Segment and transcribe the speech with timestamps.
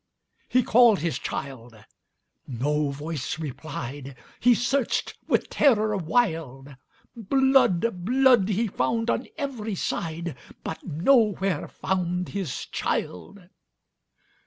[0.49, 6.75] He called his child,—no voice replied,—He searched with terror wild;
[7.15, 13.47] Blood, blood, he found on every side, But nowhere found his child.